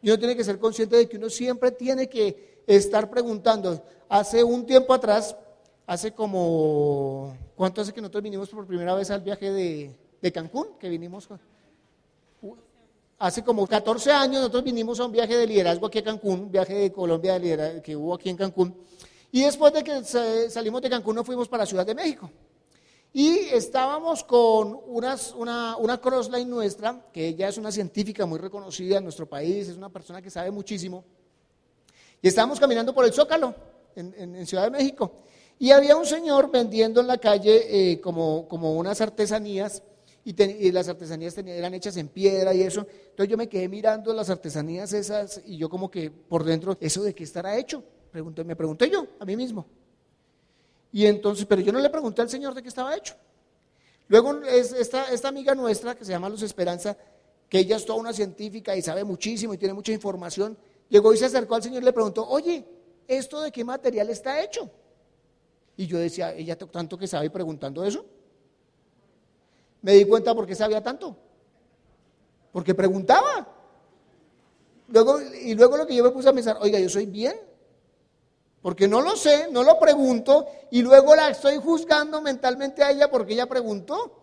[0.00, 3.84] Y uno tiene que ser consciente de que uno siempre tiene que estar preguntando.
[4.08, 5.36] Hace un tiempo atrás,
[5.86, 10.68] hace como, ¿cuánto hace que nosotros vinimos por primera vez al viaje de, Cancún?
[10.78, 11.28] Que vinimos,
[13.18, 16.72] hace como 14 años nosotros vinimos a un viaje de liderazgo aquí a Cancún, viaje
[16.72, 17.38] de Colombia
[17.82, 18.74] que hubo aquí en Cancún.
[19.30, 20.02] Y después de que
[20.48, 22.30] salimos de Cancún nos fuimos para Ciudad de México.
[23.12, 28.98] Y estábamos con unas, una, una crossline nuestra, que ella es una científica muy reconocida
[28.98, 31.04] en nuestro país, es una persona que sabe muchísimo.
[32.22, 33.54] Y estábamos caminando por el Zócalo,
[33.96, 35.22] en, Ciudad de México.
[35.58, 39.82] Y había un señor vendiendo en la calle eh, como, como, unas artesanías,
[40.24, 42.86] y, las artesanías eran hechas en piedra y eso.
[43.10, 47.02] Entonces yo me quedé mirando las artesanías esas, y yo como que por dentro, ¿eso
[47.02, 47.82] de qué estará hecho?
[48.12, 49.66] Pregunté, me pregunté yo, a mí mismo.
[50.92, 53.14] Y entonces, pero yo no le pregunté al Señor de qué estaba hecho.
[54.08, 56.96] Luego esta, amiga nuestra, que se llama Luz Esperanza,
[57.48, 61.16] que ella es toda una científica y sabe muchísimo y tiene mucha información, llegó y
[61.16, 62.64] se acercó al Señor y le preguntó, oye,
[63.06, 64.68] ¿esto de qué material está hecho?
[65.76, 68.04] Y yo decía, ella tanto que sabe preguntando eso.
[69.82, 71.16] Me di cuenta por qué sabía tanto.
[72.52, 73.48] Porque preguntaba.
[74.88, 77.49] Luego, y luego lo que yo me puse a pensar, oiga, yo soy bien
[78.62, 83.10] porque no lo sé, no lo pregunto y luego la estoy juzgando mentalmente a ella
[83.10, 84.16] porque ella preguntó.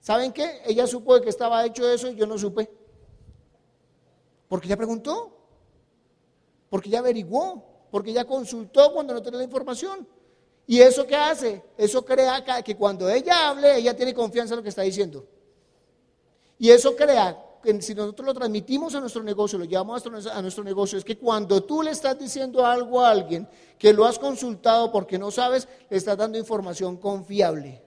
[0.00, 0.62] ¿Saben qué?
[0.64, 2.70] Ella supo de que estaba hecho eso y yo no supe.
[4.48, 5.36] Porque ella preguntó,
[6.70, 10.06] porque ella averiguó, porque ella consultó cuando no tenía la información.
[10.66, 11.62] ¿Y eso qué hace?
[11.76, 15.26] Eso crea que cuando ella hable, ella tiene confianza en lo que está diciendo.
[16.58, 17.44] Y eso crea
[17.80, 21.62] si nosotros lo transmitimos a nuestro negocio, lo llevamos a nuestro, negocio, es que cuando
[21.62, 25.96] tú le estás diciendo algo a alguien que lo has consultado porque no sabes, le
[25.96, 27.82] estás dando información confiable.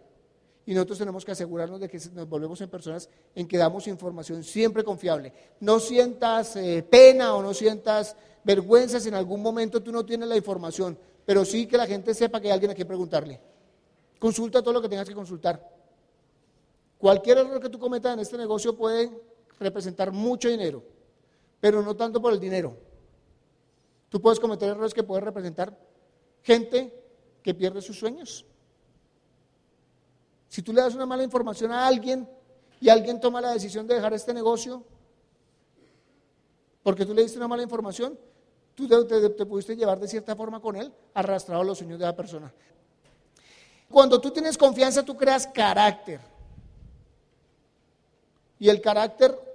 [0.66, 4.44] Y nosotros tenemos que asegurarnos de que nos volvemos en personas en que damos información
[4.44, 5.34] siempre confiable.
[5.60, 10.30] No sientas eh, pena o no sientas vergüenza si en algún momento tú no tienes
[10.30, 13.39] la información, pero sí que la gente sepa que hay alguien a quien preguntarle.
[14.20, 15.68] Consulta todo lo que tengas que consultar.
[17.02, 19.10] Cualquier error que tú cometas en este negocio puede
[19.62, 20.84] representar mucho dinero,
[21.59, 22.76] pero no tanto por el dinero.
[24.09, 25.78] Tú puedes cometer errores que pueden representar
[26.43, 26.93] gente
[27.41, 28.45] que pierde sus sueños.
[30.49, 32.28] Si tú le das una mala información a alguien
[32.82, 34.84] y alguien toma la decisión de dejar este negocio,
[36.84, 38.20] porque tú le diste una mala información,
[38.76, 42.16] tú te, te, pudiste llevar de cierta forma con él, arrastrado los sueños de la
[42.16, 42.51] persona.
[43.89, 46.20] Cuando tú tienes confianza, tú creas carácter.
[48.59, 49.51] Y el carácter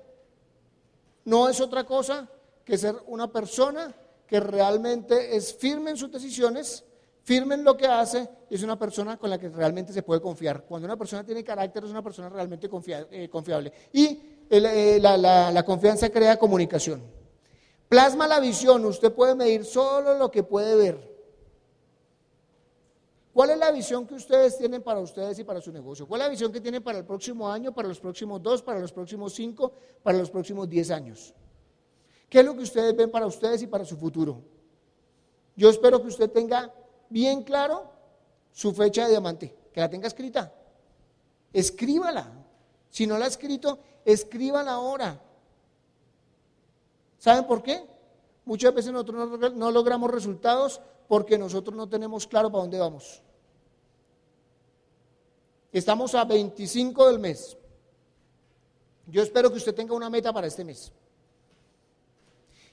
[1.26, 2.28] no es otra cosa
[2.64, 3.94] que ser una persona
[4.26, 6.84] que realmente es firme en sus decisiones,
[7.22, 10.20] firme en lo que hace y es una persona con la que realmente se puede
[10.20, 10.64] confiar.
[10.64, 12.68] Cuando una persona tiene carácter es una persona realmente
[13.10, 13.72] eh, confiable.
[13.92, 17.02] Y eh, la confianza crea comunicación.
[17.88, 21.15] Plasma la visión, usted puede medir solo lo que puede ver.
[23.36, 26.08] ¿Cuál es la visión que ustedes tienen para ustedes y para su negocio?
[26.08, 28.80] ¿Cuál es la visión que tienen para el próximo año, para los próximos dos, para
[28.80, 31.34] los próximos cinco, para los próximos diez años?
[32.30, 34.40] ¿Qué es lo que ustedes ven para ustedes y para su futuro?
[35.54, 36.72] Yo espero que usted tenga
[37.10, 37.92] bien claro
[38.52, 40.54] su fecha de diamante, que la tenga escrita.
[41.52, 42.32] Escríbala.
[42.88, 45.20] Si no la ha escrito, escríbala ahora.
[47.18, 47.86] ¿Saben por qué?
[48.46, 53.22] Muchas veces nosotros no, logramos resultados porque nosotros no tenemos claro para dónde vamos.
[55.72, 57.56] Estamos a 25 del mes.
[59.06, 60.92] Yo espero que usted tenga una meta para este mes.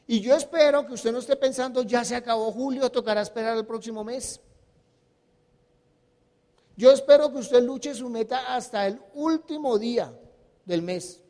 [0.08, 3.66] Y yo espero que usted no esté pensando, ya se acabó julio, tocará esperar el
[3.66, 4.42] próximo mes.
[6.76, 10.14] Yo espero que usted luche su meta hasta el último día
[10.66, 11.22] del mes.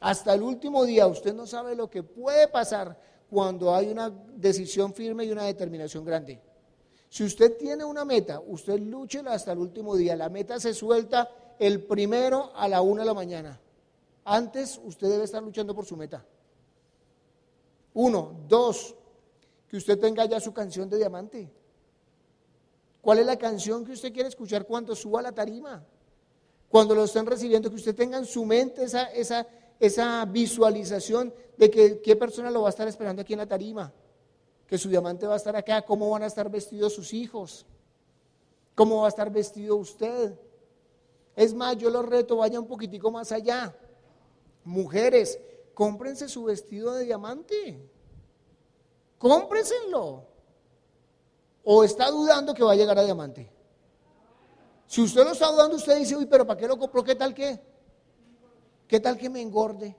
[0.00, 4.92] Hasta el último día usted no sabe lo que puede pasar cuando hay una decisión
[4.92, 6.40] firme y una determinación grande.
[7.08, 10.14] Si usted tiene una meta, usted lúchela hasta el último día.
[10.14, 13.60] La meta se suelta el primero a la una de la mañana.
[14.24, 16.24] Antes usted debe estar luchando por su meta.
[17.94, 18.40] Uno.
[18.46, 18.94] Dos,
[19.68, 21.50] que usted tenga ya su canción de diamante.
[23.00, 25.82] ¿Cuál es la canción que usted quiere escuchar cuando suba a la tarima?
[26.68, 29.46] Cuando lo estén recibiendo, que usted tenga en su mente esa, esa,
[29.80, 33.92] esa visualización de que qué persona lo va a estar esperando aquí en la tarima,
[34.68, 37.64] que su diamante va a estar acá, cómo van a estar vestidos sus hijos,
[38.74, 40.38] cómo va a estar vestido usted.
[41.34, 43.74] Es más, yo lo reto, vaya un poquitico más allá.
[44.64, 45.40] Mujeres,
[45.72, 47.90] cómprense su vestido de diamante.
[49.16, 50.26] Cómprenselo.
[51.64, 53.50] ¿O está dudando que va a llegar a diamante?
[54.86, 57.02] Si usted lo está dudando, usted dice, uy, pero ¿para qué lo compró?
[57.02, 57.58] ¿Qué tal qué?
[58.86, 59.96] ¿Qué tal que me engorde?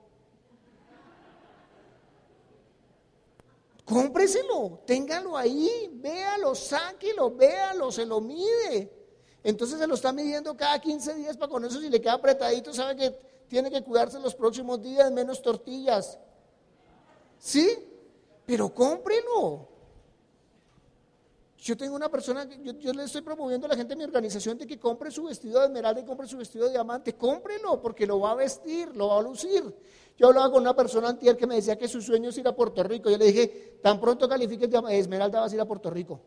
[3.90, 8.88] Cómpreselo, téngalo ahí, véalo, sáquelo, véalo, se lo mide.
[9.42, 12.72] Entonces se lo está midiendo cada 15 días para con eso si le queda apretadito,
[12.72, 13.10] sabe que
[13.48, 16.20] tiene que cuidarse los próximos días, menos tortillas.
[17.40, 17.84] ¿Sí?
[18.46, 19.69] Pero cómprelo.
[21.60, 24.56] Yo tengo una persona, yo, yo, le estoy promoviendo a la gente de mi organización
[24.56, 27.14] de que compre su vestido de esmeralda y compre su vestido de diamante.
[27.14, 29.62] Cómprelo porque lo va a vestir, lo va a lucir.
[30.16, 32.56] Yo hablaba con una persona antier que me decía que su sueño es ir a
[32.56, 33.10] Puerto Rico.
[33.10, 36.22] Yo le dije, tan pronto califiques de esmeralda vas a ir a Puerto Rico.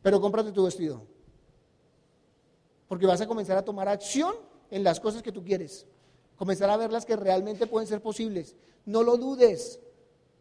[0.00, 1.02] Pero cómprate tu vestido.
[2.88, 4.34] Porque vas a comenzar a tomar acción
[4.70, 5.86] en las cosas que tú quieres.
[6.38, 8.56] Comenzar a ver las que realmente pueden ser posibles.
[8.86, 9.80] No lo dudes,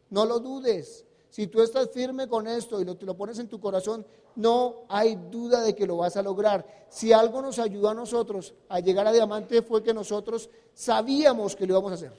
[0.10, 1.06] no lo dudes.
[1.36, 4.06] Si tú estás firme con esto y lo, te lo pones en tu corazón,
[4.38, 6.86] no hay duda de que lo vas a lograr.
[6.88, 11.68] Si algo nos ayudó a nosotros a llegar a diamante fue que nosotros sabíamos que
[11.68, 12.14] lo íbamos a hacer,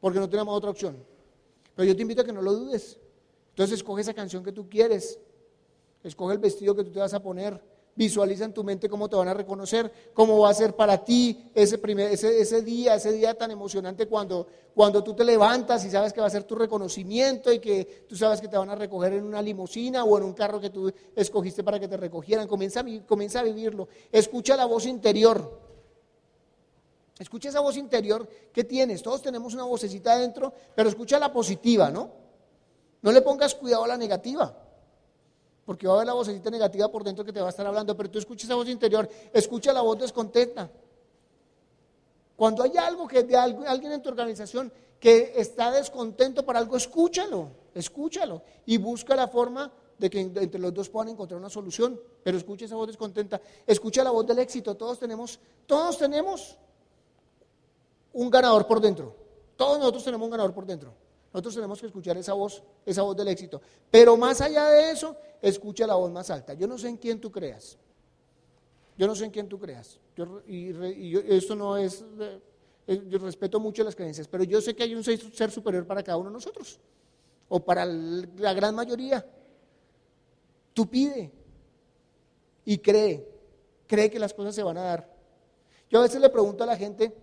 [0.00, 1.04] porque no teníamos otra opción.
[1.74, 3.00] Pero yo te invito a que no lo dudes.
[3.48, 5.18] Entonces escoge esa canción que tú quieres,
[6.04, 7.60] escoge el vestido que tú te vas a poner,
[7.98, 11.50] Visualiza en tu mente cómo te van a reconocer, cómo va a ser para ti
[11.52, 15.90] ese, primer, ese, ese día, ese día tan emocionante cuando, cuando tú te levantas y
[15.90, 18.76] sabes que va a ser tu reconocimiento y que tú sabes que te van a
[18.76, 22.46] recoger en una limusina o en un carro que tú escogiste para que te recogieran.
[22.46, 23.88] Comienza a, comienza a vivirlo.
[24.12, 25.60] Escucha la voz interior.
[27.18, 29.02] Escucha esa voz interior que tienes.
[29.02, 32.12] Todos tenemos una vocecita adentro, pero escucha la positiva, ¿no?
[33.02, 34.67] No le pongas cuidado a la negativa
[35.68, 37.94] porque va a haber la vocecita negativa por dentro que te va a estar hablando,
[37.94, 40.70] pero tú escuchas esa voz interior, escucha la voz descontenta.
[42.36, 47.50] Cuando hay algo que de alguien en tu organización que está descontento por algo, escúchalo,
[47.74, 52.38] escúchalo y busca la forma de que entre los dos puedan encontrar una solución, pero
[52.38, 56.56] escucha esa voz descontenta, escucha la voz del éxito, todos tenemos, todos tenemos
[58.14, 59.14] un ganador por dentro,
[59.54, 61.07] todos nosotros tenemos un ganador por dentro.
[61.32, 63.60] Nosotros tenemos que escuchar esa voz, esa voz del éxito.
[63.90, 66.54] Pero más allá de eso, escucha la voz más alta.
[66.54, 67.78] Yo no sé en quién tú creas.
[68.96, 70.00] Yo no sé en quién tú creas.
[70.46, 72.04] y, esto no es,
[73.06, 76.18] yo respeto mucho las creencias, pero yo sé que hay un ser superior para cada
[76.18, 76.80] uno de nosotros,
[77.48, 79.24] o para la gran mayoría.
[80.74, 81.30] Tú pide
[82.64, 83.28] y cree,
[83.86, 85.16] cree que las cosas se van a dar.
[85.88, 87.14] Yo a veces le pregunto a la gente,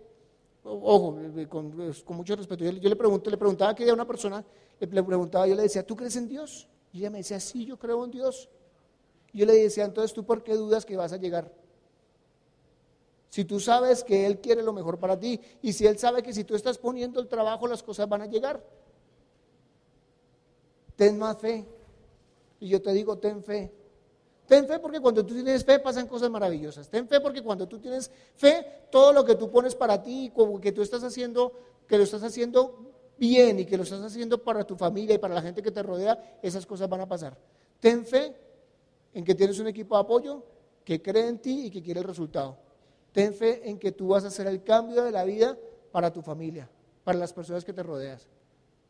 [0.65, 4.43] ojo, con, con mucho respeto, yo, le, pregunto, le preguntaba a una persona,
[4.79, 6.67] le, preguntaba, yo le decía, ¿tú crees en Dios?
[6.91, 8.49] Y ella me decía, sí, yo creo en Dios.
[9.33, 11.51] Yo le decía, entonces, ¿tú por qué dudas que vas a llegar?
[13.29, 16.33] Si tú sabes que Él quiere lo mejor para ti y si Él sabe que
[16.33, 18.63] si tú estás poniendo el trabajo, las cosas van a llegar.
[20.95, 21.65] ten más fe.
[22.61, 23.73] Y yo te digo, ten fe.
[24.47, 26.87] Ten fe porque cuando tú tienes fe pasan cosas maravillosas.
[26.87, 30.61] Ten fe porque cuando tú tienes fe, todo lo que tú pones para ti, como
[30.61, 31.51] que tú estás haciendo,
[31.87, 35.33] que lo estás haciendo bien y que lo estás haciendo para tu familia y para
[35.33, 37.35] la gente que te rodea, esas cosas van a pasar.
[37.79, 38.35] Ten fe
[39.13, 40.43] en que tienes un equipo de apoyo
[40.83, 42.57] que cree en ti y que quiere el resultado.
[43.11, 45.57] Ten fe en que tú vas a hacer el cambio de la vida
[45.91, 46.69] para tu familia,
[47.03, 48.27] para las personas que te rodeas.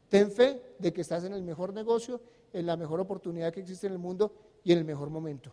[0.09, 2.19] Ten fe de que estás en el mejor negocio,
[2.51, 4.33] en la mejor oportunidad que existe en el mundo
[4.65, 5.51] y en el mejor momento.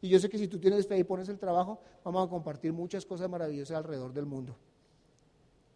[0.00, 2.72] Y yo sé que si tú tienes fe y pones el trabajo, vamos a compartir
[2.72, 4.56] muchas cosas maravillosas alrededor del mundo.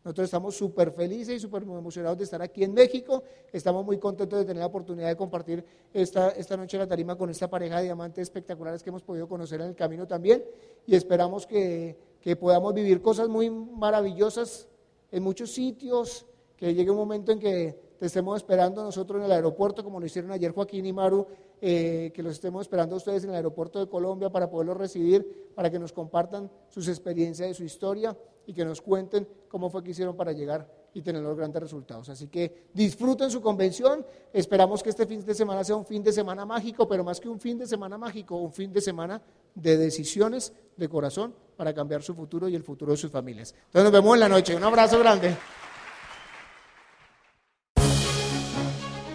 [0.02, 3.22] Nosotros estamos súper felices y súper emocionados de estar aquí en México.
[3.52, 5.62] Estamos muy contentos de tener la oportunidad de compartir
[5.92, 9.60] esta, esta noche la tarima con esta pareja de diamantes espectaculares que hemos podido conocer
[9.60, 10.42] en el camino también.
[10.86, 14.68] Y esperamos que, que podamos vivir cosas muy maravillosas
[15.12, 16.24] en muchos sitios,
[16.56, 20.06] que llegue un momento en que te estemos esperando nosotros en el aeropuerto, como lo
[20.06, 21.26] hicieron ayer Joaquín y Maru,
[21.60, 25.52] eh, que los estemos esperando a ustedes en el aeropuerto de Colombia para poderlos recibir,
[25.54, 29.84] para que nos compartan sus experiencias y su historia y que nos cuenten cómo fue
[29.84, 32.08] que hicieron para llegar y tener los grandes resultados.
[32.08, 36.10] Así que disfruten su convención, esperamos que este fin de semana sea un fin de
[36.10, 39.20] semana mágico, pero más que un fin de semana mágico, un fin de semana
[39.54, 43.54] de decisiones de corazón para cambiar su futuro y el futuro de sus familias.
[43.66, 44.56] Entonces nos vemos en la noche.
[44.56, 45.36] Un abrazo grande.